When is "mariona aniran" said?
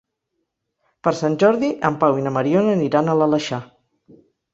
2.39-3.13